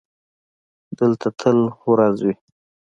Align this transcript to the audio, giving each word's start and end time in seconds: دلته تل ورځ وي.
دلته 0.99 1.27
تل 1.39 1.57
ورځ 1.91 2.17
وي. 2.25 2.33